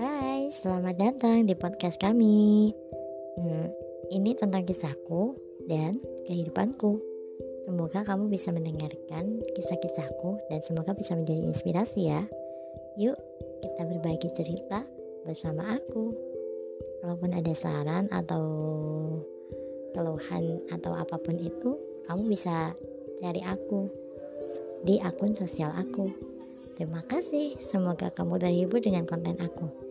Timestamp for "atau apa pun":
20.72-21.36